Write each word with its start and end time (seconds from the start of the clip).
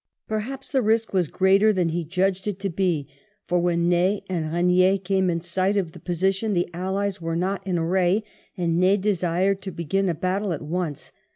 Perhaps 0.27 0.71
the 0.71 0.81
risk 0.81 1.13
was 1.13 1.27
greater 1.27 1.71
than 1.71 1.89
he 1.89 2.03
judged 2.03 2.47
it 2.47 2.57
to 2.61 2.71
be, 2.71 3.07
for 3.45 3.59
when 3.59 3.87
Ney 3.87 4.25
and 4.27 4.51
Regnier 4.51 4.97
came 4.97 5.29
in 5.29 5.41
sight 5.41 5.77
of 5.77 5.91
the 5.91 5.99
position 5.99 6.55
the 6.55 6.67
allies 6.73 7.21
were 7.21 7.35
not 7.35 7.61
in 7.67 7.77
array, 7.77 8.23
and 8.57 8.79
Ney 8.79 8.97
desired 8.97 9.61
to 9.61 9.69
begin 9.71 10.09
a 10.09 10.15
battle 10.15 10.53
at 10.53 10.61
once. 10.63 11.11